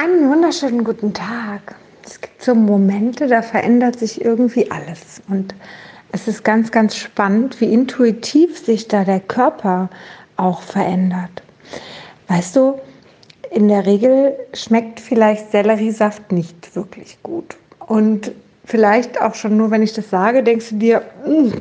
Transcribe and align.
Einen 0.00 0.30
wunderschönen 0.30 0.84
guten 0.84 1.12
Tag. 1.12 1.74
Es 2.06 2.20
gibt 2.20 2.40
so 2.40 2.54
Momente, 2.54 3.26
da 3.26 3.42
verändert 3.42 3.98
sich 3.98 4.24
irgendwie 4.24 4.70
alles. 4.70 5.20
Und 5.28 5.56
es 6.12 6.28
ist 6.28 6.44
ganz, 6.44 6.70
ganz 6.70 6.94
spannend, 6.94 7.60
wie 7.60 7.72
intuitiv 7.72 8.64
sich 8.64 8.86
da 8.86 9.02
der 9.02 9.18
Körper 9.18 9.90
auch 10.36 10.62
verändert. 10.62 11.42
Weißt 12.28 12.54
du, 12.54 12.78
in 13.50 13.66
der 13.66 13.86
Regel 13.86 14.36
schmeckt 14.54 15.00
vielleicht 15.00 15.50
Selleriesaft 15.50 16.30
nicht 16.30 16.76
wirklich 16.76 17.18
gut. 17.24 17.56
Und 17.80 18.30
vielleicht 18.66 19.20
auch 19.20 19.34
schon 19.34 19.56
nur, 19.56 19.72
wenn 19.72 19.82
ich 19.82 19.94
das 19.94 20.10
sage, 20.10 20.44
denkst 20.44 20.68
du 20.70 20.76
dir, 20.76 21.02
mm, 21.26 21.54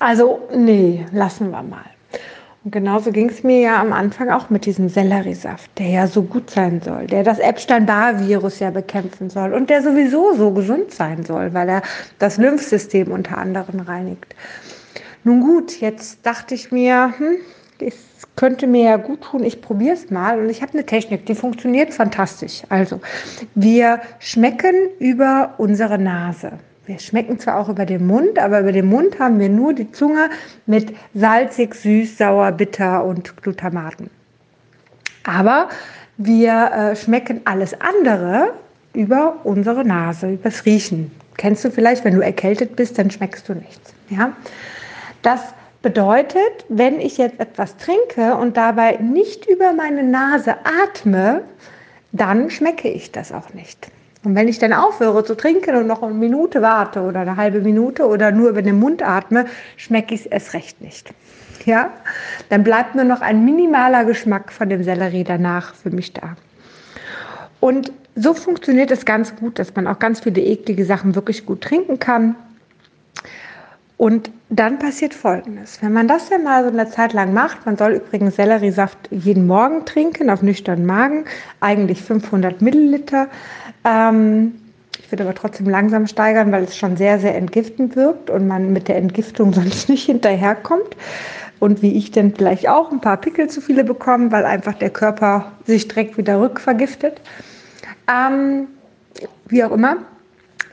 also 0.00 0.46
nee, 0.54 1.06
lassen 1.12 1.50
wir 1.50 1.62
mal. 1.62 1.95
Und 2.66 2.72
genauso 2.72 3.12
ging 3.12 3.28
es 3.28 3.44
mir 3.44 3.60
ja 3.60 3.80
am 3.80 3.92
Anfang 3.92 4.28
auch 4.28 4.50
mit 4.50 4.66
diesem 4.66 4.88
Selleriesaft, 4.88 5.70
der 5.78 5.86
ja 5.86 6.06
so 6.08 6.22
gut 6.22 6.50
sein 6.50 6.80
soll, 6.80 7.06
der 7.06 7.22
das 7.22 7.38
Epstein-Barr-Virus 7.38 8.58
ja 8.58 8.72
bekämpfen 8.72 9.30
soll 9.30 9.54
und 9.54 9.70
der 9.70 9.84
sowieso 9.84 10.34
so 10.34 10.50
gesund 10.50 10.92
sein 10.92 11.24
soll, 11.24 11.54
weil 11.54 11.68
er 11.68 11.82
das 12.18 12.38
Lymphsystem 12.38 13.12
unter 13.12 13.38
anderem 13.38 13.78
reinigt. 13.78 14.34
Nun 15.22 15.42
gut, 15.42 15.80
jetzt 15.80 16.26
dachte 16.26 16.56
ich 16.56 16.72
mir, 16.72 17.14
hm, 17.16 17.36
es 17.78 17.94
könnte 18.34 18.66
mir 18.66 18.82
ja 18.82 18.96
gut 18.96 19.20
tun, 19.20 19.44
ich 19.44 19.62
probiere 19.62 19.94
es 19.94 20.10
mal 20.10 20.40
und 20.40 20.50
ich 20.50 20.60
habe 20.60 20.72
eine 20.72 20.84
Technik, 20.84 21.24
die 21.26 21.36
funktioniert 21.36 21.94
fantastisch. 21.94 22.62
Also, 22.68 23.00
wir 23.54 24.00
schmecken 24.18 24.74
über 24.98 25.54
unsere 25.58 25.98
Nase. 26.00 26.54
Wir 26.86 27.00
schmecken 27.00 27.40
zwar 27.40 27.58
auch 27.58 27.68
über 27.68 27.84
den 27.84 28.06
Mund, 28.06 28.38
aber 28.38 28.60
über 28.60 28.70
den 28.70 28.86
Mund 28.86 29.18
haben 29.18 29.40
wir 29.40 29.48
nur 29.48 29.74
die 29.74 29.90
Zunge 29.90 30.30
mit 30.66 30.94
salzig, 31.14 31.74
süß, 31.74 32.16
sauer, 32.16 32.52
bitter 32.52 33.04
und 33.04 33.42
Glutamaten. 33.42 34.08
Aber 35.24 35.68
wir 36.16 36.70
äh, 36.70 36.96
schmecken 36.96 37.40
alles 37.44 37.74
andere 37.80 38.52
über 38.94 39.40
unsere 39.42 39.84
Nase, 39.84 40.30
übers 40.30 40.64
Riechen. 40.64 41.10
Kennst 41.36 41.64
du 41.64 41.70
vielleicht, 41.72 42.04
wenn 42.04 42.14
du 42.14 42.20
erkältet 42.20 42.76
bist, 42.76 42.98
dann 42.98 43.10
schmeckst 43.10 43.48
du 43.48 43.54
nichts. 43.54 43.92
Ja? 44.08 44.32
Das 45.22 45.40
bedeutet, 45.82 46.64
wenn 46.68 47.00
ich 47.00 47.18
jetzt 47.18 47.40
etwas 47.40 47.76
trinke 47.76 48.36
und 48.36 48.56
dabei 48.56 48.96
nicht 48.96 49.46
über 49.46 49.72
meine 49.72 50.04
Nase 50.04 50.54
atme, 50.84 51.42
dann 52.12 52.48
schmecke 52.48 52.88
ich 52.88 53.10
das 53.10 53.32
auch 53.32 53.52
nicht. 53.54 53.88
Und 54.26 54.34
wenn 54.34 54.48
ich 54.48 54.58
dann 54.58 54.72
aufhöre 54.72 55.22
zu 55.22 55.36
trinken 55.36 55.76
und 55.76 55.86
noch 55.86 56.02
eine 56.02 56.12
Minute 56.12 56.60
warte 56.60 57.02
oder 57.02 57.20
eine 57.20 57.36
halbe 57.36 57.60
Minute 57.60 58.08
oder 58.08 58.32
nur 58.32 58.48
über 58.48 58.60
den 58.60 58.80
Mund 58.80 59.00
atme, 59.00 59.46
schmecke 59.76 60.16
ich 60.16 60.22
es 60.22 60.26
erst 60.26 60.52
recht 60.52 60.80
nicht. 60.80 61.14
Ja, 61.64 61.90
dann 62.48 62.64
bleibt 62.64 62.96
nur 62.96 63.04
noch 63.04 63.20
ein 63.20 63.44
minimaler 63.44 64.04
Geschmack 64.04 64.50
von 64.50 64.68
dem 64.68 64.82
Sellerie 64.82 65.22
danach 65.22 65.76
für 65.76 65.90
mich 65.90 66.12
da. 66.12 66.34
Und 67.60 67.92
so 68.16 68.34
funktioniert 68.34 68.90
es 68.90 69.04
ganz 69.04 69.36
gut, 69.36 69.60
dass 69.60 69.76
man 69.76 69.86
auch 69.86 70.00
ganz 70.00 70.18
viele 70.18 70.40
eklige 70.40 70.84
Sachen 70.84 71.14
wirklich 71.14 71.46
gut 71.46 71.60
trinken 71.60 72.00
kann. 72.00 72.34
Und 73.96 74.30
dann 74.50 74.78
passiert 74.78 75.14
Folgendes. 75.14 75.78
Wenn 75.80 75.92
man 75.92 76.06
das 76.06 76.28
dann 76.28 76.44
mal 76.44 76.62
so 76.64 76.70
eine 76.70 76.88
Zeit 76.90 77.14
lang 77.14 77.32
macht, 77.32 77.64
man 77.64 77.76
soll 77.76 77.92
übrigens 77.92 78.36
Selleriesaft 78.36 78.98
jeden 79.10 79.46
Morgen 79.46 79.86
trinken, 79.86 80.28
auf 80.28 80.42
nüchternen 80.42 80.84
Magen, 80.84 81.24
eigentlich 81.60 82.02
500 82.02 82.60
Milliliter. 82.60 83.28
Ähm, 83.84 84.54
ich 84.98 85.10
würde 85.10 85.24
aber 85.24 85.34
trotzdem 85.34 85.68
langsam 85.68 86.06
steigern, 86.06 86.52
weil 86.52 86.64
es 86.64 86.76
schon 86.76 86.96
sehr, 86.96 87.18
sehr 87.18 87.36
entgiftend 87.36 87.96
wirkt 87.96 88.28
und 88.28 88.46
man 88.46 88.72
mit 88.72 88.88
der 88.88 88.96
Entgiftung 88.96 89.52
sonst 89.54 89.88
nicht 89.88 90.06
hinterherkommt. 90.06 90.96
Und 91.58 91.80
wie 91.80 91.96
ich 91.96 92.10
dann 92.10 92.34
vielleicht 92.34 92.68
auch 92.68 92.92
ein 92.92 93.00
paar 93.00 93.16
Pickel 93.16 93.48
zu 93.48 93.62
viele 93.62 93.82
bekommen, 93.82 94.30
weil 94.30 94.44
einfach 94.44 94.74
der 94.74 94.90
Körper 94.90 95.52
sich 95.64 95.88
direkt 95.88 96.18
wieder 96.18 96.38
rückvergiftet. 96.38 97.22
Ähm, 98.12 98.66
wie 99.48 99.64
auch 99.64 99.72
immer, 99.72 99.96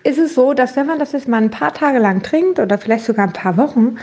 ist 0.03 0.17
es 0.17 0.35
so, 0.35 0.53
dass 0.53 0.75
wenn 0.75 0.87
man 0.87 0.99
das 0.99 1.13
jetzt 1.13 1.27
mal 1.27 1.41
ein 1.41 1.51
paar 1.51 1.73
Tage 1.73 1.99
lang 1.99 2.21
trinkt 2.23 2.59
oder 2.59 2.77
vielleicht 2.77 3.05
sogar 3.05 3.27
ein 3.27 3.33
paar 3.33 3.57
Wochen, 3.57 3.97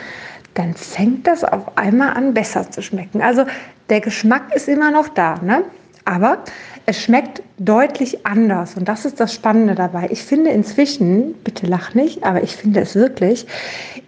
dann 0.55 0.75
fängt 0.75 1.27
das 1.27 1.45
auf 1.45 1.77
einmal 1.77 2.15
an, 2.15 2.35
besser 2.35 2.71
zu 2.71 2.83
schmecken. 2.83 3.23
Also 3.23 3.45
der 3.89 4.01
Geschmack 4.01 4.55
ist 4.55 4.69
immer 4.69 4.91
noch 4.91 5.09
da, 5.09 5.37
ne? 5.43 5.65
aber 6.05 6.39
es 6.87 7.01
schmeckt 7.01 7.43
deutlich 7.59 8.27
anders 8.27 8.75
und 8.75 8.89
das 8.89 9.05
ist 9.05 9.21
das 9.21 9.33
Spannende 9.33 9.75
dabei. 9.75 10.09
Ich 10.11 10.23
finde 10.23 10.51
inzwischen, 10.51 11.35
bitte 11.45 11.67
lach 11.67 11.95
nicht, 11.95 12.25
aber 12.25 12.43
ich 12.43 12.57
finde 12.57 12.81
es 12.81 12.95
wirklich, 12.95 13.47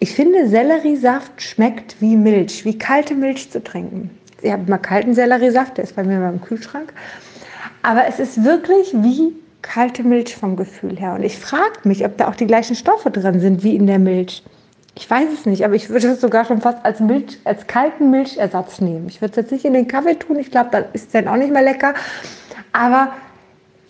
ich 0.00 0.14
finde 0.14 0.48
Selleriesaft 0.48 1.40
schmeckt 1.40 1.96
wie 2.00 2.16
Milch, 2.16 2.64
wie 2.64 2.76
kalte 2.76 3.14
Milch 3.14 3.50
zu 3.50 3.62
trinken. 3.62 4.10
Ich 4.40 4.50
habe 4.50 4.68
mal 4.68 4.78
kalten 4.78 5.14
Selleriesaft, 5.14 5.76
der 5.76 5.84
ist 5.84 5.94
bei 5.94 6.02
mir 6.02 6.28
im 6.28 6.40
Kühlschrank. 6.40 6.92
Aber 7.82 8.06
es 8.08 8.18
ist 8.18 8.42
wirklich 8.42 8.92
wie 8.94 9.32
kalte 9.62 10.02
Milch 10.02 10.36
vom 10.36 10.56
Gefühl 10.56 10.98
her. 10.98 11.14
Und 11.14 11.22
ich 11.22 11.38
frage 11.38 11.80
mich, 11.84 12.04
ob 12.04 12.16
da 12.18 12.28
auch 12.28 12.34
die 12.34 12.46
gleichen 12.46 12.76
Stoffe 12.76 13.10
drin 13.10 13.40
sind 13.40 13.62
wie 13.62 13.76
in 13.76 13.86
der 13.86 13.98
Milch. 13.98 14.42
Ich 14.94 15.08
weiß 15.08 15.28
es 15.32 15.46
nicht, 15.46 15.64
aber 15.64 15.74
ich 15.74 15.88
würde 15.88 16.08
es 16.08 16.20
sogar 16.20 16.44
schon 16.44 16.60
fast 16.60 16.84
als 16.84 17.00
Milch, 17.00 17.38
als 17.44 17.66
kalten 17.66 18.10
Milchersatz 18.10 18.80
nehmen. 18.80 19.08
Ich 19.08 19.22
würde 19.22 19.30
es 19.30 19.36
jetzt 19.36 19.52
nicht 19.52 19.64
in 19.64 19.72
den 19.72 19.88
Kaffee 19.88 20.18
tun, 20.18 20.38
ich 20.38 20.50
glaube, 20.50 20.68
das 20.70 20.84
ist 20.92 21.14
dann 21.14 21.28
auch 21.28 21.36
nicht 21.36 21.52
mehr 21.52 21.62
lecker. 21.62 21.94
Aber 22.72 23.12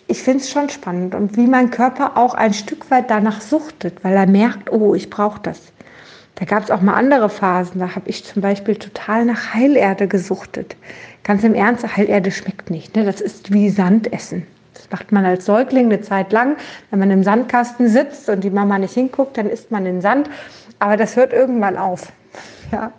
ich 0.07 0.21
finde 0.21 0.39
es 0.39 0.49
schon 0.49 0.69
spannend 0.69 1.15
und 1.15 1.35
wie 1.35 1.47
mein 1.47 1.71
Körper 1.71 2.17
auch 2.17 2.33
ein 2.33 2.53
Stück 2.53 2.89
weit 2.89 3.09
danach 3.09 3.41
suchtet, 3.41 4.03
weil 4.03 4.13
er 4.13 4.27
merkt, 4.27 4.71
oh, 4.71 4.95
ich 4.95 5.09
brauche 5.09 5.41
das. 5.41 5.59
Da 6.35 6.45
gab 6.45 6.63
es 6.63 6.71
auch 6.71 6.81
mal 6.81 6.95
andere 6.95 7.29
Phasen. 7.29 7.79
Da 7.79 7.95
habe 7.95 8.09
ich 8.09 8.23
zum 8.25 8.41
Beispiel 8.41 8.75
total 8.75 9.25
nach 9.25 9.53
Heilerde 9.53 10.07
gesuchtet. 10.07 10.75
Ganz 11.23 11.43
im 11.43 11.53
Ernst, 11.53 11.95
Heilerde 11.95 12.31
schmeckt 12.31 12.69
nicht. 12.69 12.95
Ne? 12.95 13.05
Das 13.05 13.21
ist 13.21 13.53
wie 13.53 13.69
Sand 13.69 14.11
essen. 14.11 14.47
Das 14.73 14.89
macht 14.91 15.11
man 15.11 15.25
als 15.25 15.45
Säugling 15.45 15.85
eine 15.85 16.01
Zeit 16.01 16.31
lang. 16.31 16.57
Wenn 16.89 16.99
man 16.99 17.11
im 17.11 17.23
Sandkasten 17.23 17.87
sitzt 17.87 18.29
und 18.29 18.43
die 18.43 18.49
Mama 18.49 18.79
nicht 18.79 18.93
hinguckt, 18.93 19.37
dann 19.37 19.49
isst 19.49 19.71
man 19.71 19.85
den 19.85 20.01
Sand. 20.01 20.29
Aber 20.79 20.97
das 20.97 21.15
hört 21.15 21.33
irgendwann 21.33 21.77
auf. 21.77 22.11
Ja. 22.71 22.91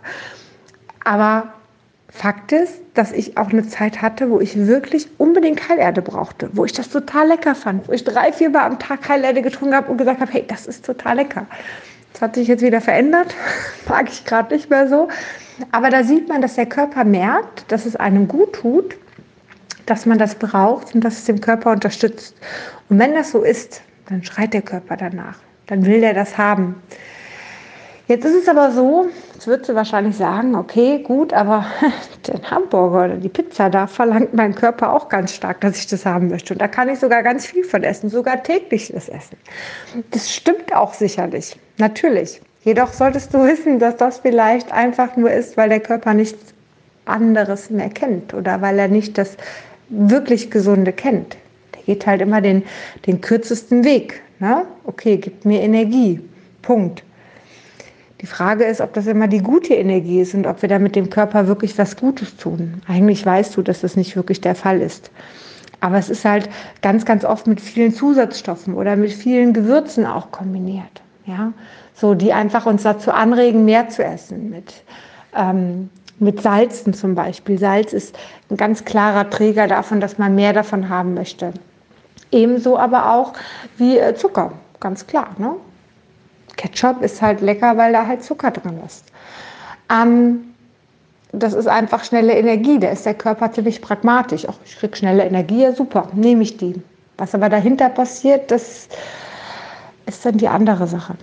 Aber 1.03 1.51
Fakt 2.15 2.53
ist, 2.53 2.79
dass 2.93 3.11
ich 3.11 3.37
auch 3.37 3.49
eine 3.49 3.67
Zeit 3.67 4.01
hatte, 4.01 4.29
wo 4.29 4.39
ich 4.39 4.55
wirklich 4.67 5.09
unbedingt 5.17 5.67
Heilerde 5.67 6.01
brauchte, 6.01 6.49
wo 6.53 6.63
ich 6.63 6.71
das 6.71 6.89
total 6.89 7.27
lecker 7.27 7.55
fand, 7.55 7.89
wo 7.89 7.91
ich 7.91 8.05
drei, 8.05 8.31
vier 8.31 8.49
Mal 8.49 8.63
am 8.63 8.79
Tag 8.79 9.09
Heilerde 9.09 9.41
getrunken 9.41 9.75
habe 9.75 9.91
und 9.91 9.97
gesagt 9.97 10.21
habe, 10.21 10.31
hey, 10.31 10.45
das 10.47 10.65
ist 10.65 10.85
total 10.85 11.17
lecker. 11.17 11.45
Das 12.13 12.21
hat 12.21 12.35
sich 12.35 12.47
jetzt 12.47 12.63
wieder 12.63 12.79
verändert, 12.79 13.35
mag 13.89 14.07
ich 14.07 14.23
gerade 14.23 14.53
nicht 14.53 14.69
mehr 14.69 14.87
so. 14.87 15.09
Aber 15.73 15.89
da 15.89 16.05
sieht 16.05 16.29
man, 16.29 16.41
dass 16.41 16.55
der 16.55 16.67
Körper 16.67 17.03
merkt, 17.03 17.69
dass 17.69 17.85
es 17.85 17.97
einem 17.97 18.29
gut 18.29 18.53
tut 18.53 18.95
dass 19.85 20.05
man 20.05 20.17
das 20.17 20.35
braucht 20.35 20.95
und 20.95 21.03
dass 21.03 21.19
es 21.19 21.25
dem 21.25 21.41
Körper 21.41 21.71
unterstützt. 21.71 22.35
Und 22.89 22.99
wenn 22.99 23.13
das 23.13 23.31
so 23.31 23.41
ist, 23.41 23.81
dann 24.09 24.23
schreit 24.23 24.53
der 24.53 24.61
Körper 24.61 24.97
danach. 24.97 25.37
Dann 25.67 25.85
will 25.85 26.01
der 26.01 26.13
das 26.13 26.37
haben. 26.37 26.75
Jetzt 28.07 28.23
ist 28.23 28.35
es 28.35 28.47
aber 28.47 28.71
so, 28.71 29.07
jetzt 29.33 29.47
wird 29.47 29.65
sie 29.65 29.73
wahrscheinlich 29.73 30.15
sagen, 30.15 30.53
okay, 30.53 30.99
gut, 30.99 31.33
aber 31.33 31.65
den 32.27 32.51
Hamburger 32.51 33.05
oder 33.05 33.17
die 33.17 33.29
Pizza, 33.29 33.71
da 33.71 33.87
verlangt 33.87 34.35
mein 34.35 34.53
Körper 34.53 34.93
auch 34.93 35.09
ganz 35.09 35.33
stark, 35.33 35.61
dass 35.61 35.77
ich 35.77 35.87
das 35.87 36.05
haben 36.05 36.27
möchte. 36.27 36.53
Und 36.53 36.61
da 36.61 36.67
kann 36.67 36.87
ich 36.87 36.99
sogar 36.99 37.23
ganz 37.23 37.47
viel 37.47 37.63
von 37.63 37.83
essen, 37.83 38.11
sogar 38.11 38.43
täglich 38.43 38.91
das 38.93 39.09
essen. 39.09 39.37
Das 40.11 40.31
stimmt 40.31 40.75
auch 40.75 40.93
sicherlich, 40.93 41.57
natürlich. 41.77 42.41
Jedoch 42.63 42.93
solltest 42.93 43.33
du 43.33 43.43
wissen, 43.43 43.79
dass 43.79 43.97
das 43.97 44.19
vielleicht 44.19 44.71
einfach 44.71 45.15
nur 45.15 45.31
ist, 45.31 45.57
weil 45.57 45.69
der 45.69 45.79
Körper 45.79 46.13
nichts 46.13 46.53
anderes 47.05 47.71
mehr 47.71 47.89
kennt 47.89 48.33
oder 48.35 48.61
weil 48.61 48.77
er 48.77 48.87
nicht 48.87 49.17
das 49.17 49.37
wirklich 49.89 50.51
Gesunde 50.51 50.91
kennt. 50.91 51.37
Der 51.75 51.83
geht 51.83 52.07
halt 52.07 52.21
immer 52.21 52.41
den, 52.41 52.63
den 53.05 53.21
kürzesten 53.21 53.83
Weg. 53.83 54.21
Ne? 54.39 54.65
Okay, 54.85 55.17
gibt 55.17 55.45
mir 55.45 55.61
Energie. 55.61 56.19
Punkt. 56.61 57.03
Die 58.21 58.25
Frage 58.25 58.63
ist, 58.63 58.81
ob 58.81 58.93
das 58.93 59.07
immer 59.07 59.27
die 59.27 59.39
gute 59.39 59.75
Energie 59.75 60.21
ist 60.21 60.33
und 60.33 60.47
ob 60.47 60.61
wir 60.61 60.69
da 60.69 60.79
mit 60.79 60.95
dem 60.95 61.09
Körper 61.09 61.47
wirklich 61.47 61.77
was 61.77 61.97
Gutes 61.97 62.37
tun. 62.37 62.81
Eigentlich 62.87 63.25
weißt 63.25 63.55
du, 63.55 63.61
dass 63.61 63.81
das 63.81 63.95
nicht 63.95 64.15
wirklich 64.15 64.41
der 64.41 64.55
Fall 64.55 64.81
ist. 64.81 65.11
Aber 65.81 65.97
es 65.97 66.09
ist 66.09 66.25
halt 66.25 66.49
ganz, 66.81 67.05
ganz 67.05 67.25
oft 67.25 67.45
mit 67.45 67.61
vielen 67.61 67.93
Zusatzstoffen 67.93 68.73
oder 68.73 68.95
mit 68.95 69.11
vielen 69.11 69.53
Gewürzen 69.53 70.05
auch 70.05 70.31
kombiniert. 70.31 71.03
Ja, 71.25 71.53
so 71.93 72.13
die 72.13 72.33
einfach 72.33 72.65
uns 72.65 72.83
dazu 72.83 73.11
anregen, 73.11 73.65
mehr 73.65 73.89
zu 73.89 74.03
essen. 74.03 74.49
Mit 74.49 74.73
ähm, 75.35 75.89
mit 76.19 76.41
Salzen 76.41 76.93
zum 76.93 77.15
Beispiel. 77.15 77.57
Salz 77.57 77.93
ist 77.93 78.17
ein 78.49 78.57
ganz 78.57 78.85
klarer 78.85 79.29
Träger 79.29 79.67
davon, 79.67 79.99
dass 79.99 80.17
man 80.17 80.35
mehr 80.35 80.53
davon 80.53 80.89
haben 80.89 81.13
möchte. 81.13 81.53
Ebenso 82.31 82.77
aber 82.77 83.13
auch 83.13 83.33
wie 83.77 83.97
äh, 83.97 84.15
Zucker, 84.15 84.53
ganz 84.79 85.05
klar. 85.07 85.29
Ne? 85.37 85.55
Ketchup 86.55 87.01
ist 87.01 87.21
halt 87.21 87.41
lecker, 87.41 87.77
weil 87.77 87.93
da 87.93 88.07
halt 88.07 88.23
Zucker 88.23 88.51
drin 88.51 88.79
ist. 88.85 89.05
Ähm, 89.91 90.55
das 91.31 91.53
ist 91.53 91.67
einfach 91.67 92.03
schnelle 92.03 92.33
Energie. 92.33 92.79
Da 92.79 92.89
ist 92.89 93.05
der 93.05 93.13
Körper 93.13 93.51
ziemlich 93.51 93.81
pragmatisch. 93.81 94.47
Auch 94.47 94.55
ich 94.63 94.77
kriege 94.77 94.95
schnelle 94.95 95.25
Energie, 95.25 95.63
ja 95.63 95.73
super, 95.73 96.07
nehme 96.13 96.43
ich 96.43 96.57
die. 96.57 96.81
Was 97.17 97.35
aber 97.35 97.49
dahinter 97.49 97.89
passiert, 97.89 98.51
das 98.51 98.87
ist 100.05 100.25
dann 100.25 100.37
die 100.37 100.47
andere 100.47 100.87
Sache. 100.87 101.15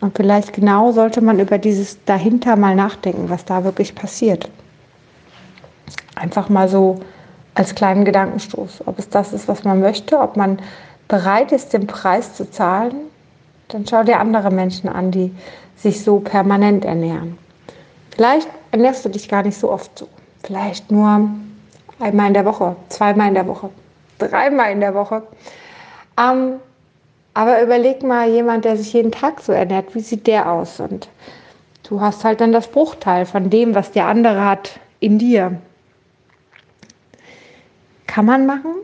Und 0.00 0.16
vielleicht 0.16 0.52
genau 0.52 0.92
sollte 0.92 1.20
man 1.20 1.38
über 1.38 1.58
dieses 1.58 2.02
dahinter 2.04 2.56
mal 2.56 2.74
nachdenken, 2.74 3.30
was 3.30 3.44
da 3.44 3.64
wirklich 3.64 3.94
passiert. 3.94 4.50
Einfach 6.14 6.48
mal 6.48 6.68
so 6.68 7.00
als 7.54 7.74
kleinen 7.74 8.04
Gedankenstoß, 8.04 8.86
ob 8.86 8.98
es 8.98 9.08
das 9.08 9.32
ist, 9.32 9.48
was 9.48 9.64
man 9.64 9.80
möchte, 9.80 10.18
ob 10.18 10.36
man 10.36 10.58
bereit 11.08 11.52
ist, 11.52 11.72
den 11.72 11.86
Preis 11.86 12.34
zu 12.34 12.50
zahlen. 12.50 12.94
Dann 13.68 13.86
schau 13.86 14.02
dir 14.02 14.20
andere 14.20 14.50
Menschen 14.50 14.88
an, 14.88 15.10
die 15.10 15.34
sich 15.76 16.02
so 16.02 16.20
permanent 16.20 16.84
ernähren. 16.84 17.38
Vielleicht 18.14 18.48
ernährst 18.70 19.04
du 19.04 19.08
dich 19.08 19.28
gar 19.28 19.42
nicht 19.42 19.58
so 19.58 19.70
oft 19.70 19.98
so. 19.98 20.08
Vielleicht 20.42 20.90
nur 20.90 21.28
einmal 21.98 22.28
in 22.28 22.34
der 22.34 22.44
Woche, 22.44 22.76
zweimal 22.88 23.28
in 23.28 23.34
der 23.34 23.46
Woche, 23.46 23.70
dreimal 24.18 24.70
in 24.72 24.80
der 24.80 24.94
Woche. 24.94 25.22
Ähm, 26.18 26.54
aber 27.36 27.60
überleg 27.60 28.02
mal, 28.02 28.30
jemand, 28.30 28.64
der 28.64 28.78
sich 28.78 28.94
jeden 28.94 29.12
Tag 29.12 29.42
so 29.42 29.52
ernährt, 29.52 29.94
wie 29.94 30.00
sieht 30.00 30.26
der 30.26 30.50
aus? 30.50 30.80
Und 30.80 31.06
du 31.86 32.00
hast 32.00 32.24
halt 32.24 32.40
dann 32.40 32.50
das 32.50 32.66
Bruchteil 32.66 33.26
von 33.26 33.50
dem, 33.50 33.74
was 33.74 33.92
der 33.92 34.06
andere 34.06 34.42
hat, 34.42 34.80
in 35.00 35.18
dir. 35.18 35.60
Kann 38.06 38.24
man 38.24 38.46
machen, 38.46 38.74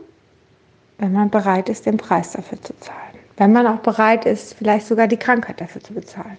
wenn 0.99 1.13
man 1.13 1.31
bereit 1.31 1.67
ist, 1.67 1.87
den 1.87 1.97
Preis 1.97 2.33
dafür 2.33 2.61
zu 2.61 2.77
zahlen. 2.79 2.99
Wenn 3.37 3.53
man 3.53 3.65
auch 3.65 3.79
bereit 3.79 4.27
ist, 4.27 4.53
vielleicht 4.53 4.85
sogar 4.85 5.07
die 5.07 5.17
Krankheit 5.17 5.59
dafür 5.59 5.83
zu 5.83 5.95
bezahlen. 5.95 6.37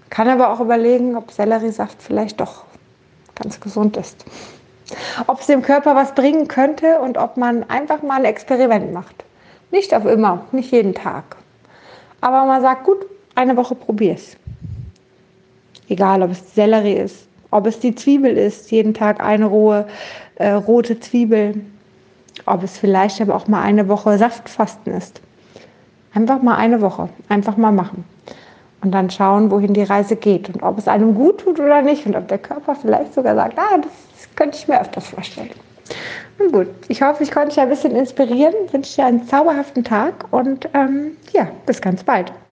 Man 0.00 0.10
kann 0.10 0.28
aber 0.28 0.52
auch 0.52 0.58
überlegen, 0.58 1.14
ob 1.14 1.30
Selleriesaft 1.30 2.02
vielleicht 2.02 2.40
doch 2.40 2.64
ganz 3.36 3.60
gesund 3.60 3.96
ist. 3.96 4.24
Ob 5.28 5.38
es 5.38 5.46
dem 5.46 5.62
Körper 5.62 5.94
was 5.94 6.12
bringen 6.12 6.48
könnte 6.48 6.98
und 6.98 7.16
ob 7.16 7.36
man 7.36 7.70
einfach 7.70 8.02
mal 8.02 8.18
ein 8.18 8.24
Experiment 8.24 8.92
macht. 8.92 9.22
Nicht 9.76 9.92
auf 9.92 10.06
immer, 10.06 10.40
nicht 10.52 10.72
jeden 10.72 10.94
Tag. 10.94 11.36
Aber 12.22 12.46
man 12.46 12.62
sagt, 12.62 12.84
gut, 12.84 13.04
eine 13.34 13.58
Woche 13.58 13.74
probier's. 13.74 14.34
Egal, 15.90 16.22
ob 16.22 16.30
es 16.30 16.54
Sellerie 16.54 16.94
ist, 16.94 17.28
ob 17.50 17.66
es 17.66 17.78
die 17.78 17.94
Zwiebel 17.94 18.38
ist, 18.38 18.70
jeden 18.70 18.94
Tag 18.94 19.20
eine 19.20 19.44
rohe 19.44 19.86
äh, 20.36 20.52
rote 20.52 20.98
Zwiebel, 20.98 21.60
ob 22.46 22.62
es 22.62 22.78
vielleicht 22.78 23.20
aber 23.20 23.34
auch 23.34 23.48
mal 23.48 23.60
eine 23.60 23.86
Woche 23.86 24.16
Saftfasten 24.16 24.94
ist. 24.94 25.20
Einfach 26.14 26.40
mal 26.40 26.56
eine 26.56 26.80
Woche, 26.80 27.10
einfach 27.28 27.58
mal 27.58 27.72
machen. 27.72 28.06
Und 28.80 28.92
dann 28.92 29.10
schauen, 29.10 29.50
wohin 29.50 29.74
die 29.74 29.82
Reise 29.82 30.16
geht 30.16 30.48
und 30.48 30.62
ob 30.62 30.78
es 30.78 30.88
einem 30.88 31.14
gut 31.14 31.42
tut 31.42 31.60
oder 31.60 31.82
nicht 31.82 32.06
und 32.06 32.16
ob 32.16 32.28
der 32.28 32.38
Körper 32.38 32.74
vielleicht 32.76 33.12
sogar 33.12 33.34
sagt, 33.34 33.58
ah, 33.58 33.76
das 33.76 34.34
könnte 34.36 34.56
ich 34.56 34.68
mir 34.68 34.80
öfters 34.80 35.08
vorstellen. 35.08 35.50
Nun 36.38 36.52
gut, 36.52 36.68
ich 36.88 37.02
hoffe, 37.02 37.22
ich 37.22 37.30
konnte 37.30 37.48
dich 37.50 37.60
ein 37.60 37.68
bisschen 37.68 37.96
inspirieren, 37.96 38.54
wünsche 38.70 38.96
dir 38.96 39.06
einen 39.06 39.26
zauberhaften 39.26 39.84
Tag 39.84 40.32
und 40.32 40.68
ähm, 40.74 41.16
ja, 41.32 41.48
bis 41.64 41.80
ganz 41.80 42.04
bald. 42.04 42.32